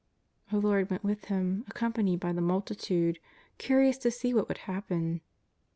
Our 0.51 0.57
Lord 0.59 0.89
went 0.89 1.03
with 1.03 1.25
him, 1.25 1.63
accompanied 1.67 2.19
by 2.19 2.33
the 2.33 2.41
multi 2.41 2.73
tude, 2.73 3.19
curious 3.59 3.99
to 3.99 4.09
see 4.09 4.33
what 4.33 4.47
would 4.47 4.57
happen. 4.65 5.21